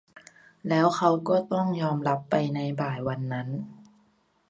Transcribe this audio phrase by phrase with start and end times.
[0.69, 2.97] แล้วเค้าก็ต้องยอมรับไปในบ่าย
[3.33, 3.47] นั้น